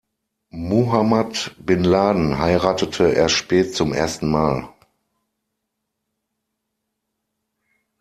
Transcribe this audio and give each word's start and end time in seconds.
Muhammad 0.55 1.55
bin 1.59 1.83
Laden 1.83 2.35
heiratete 2.39 3.11
erst 3.11 3.35
spät 3.35 3.75
zum 3.75 3.93
ersten 3.93 4.31
Mal. 4.31 4.67